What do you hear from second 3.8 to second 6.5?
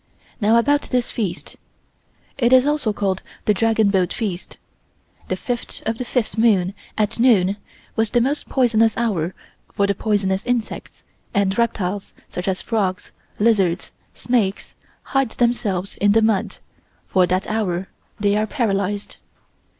Boat Feast. The fifth of the fifth